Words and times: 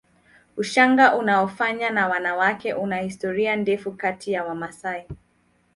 Ushanga 0.57 1.15
unaofanywa 1.15 1.89
na 1.89 2.07
wanawake 2.07 2.73
una 2.73 2.97
historia 2.97 3.55
ndefu 3.55 3.91
kati 3.91 4.31
ya 4.31 4.43
Wamasai 4.43 5.05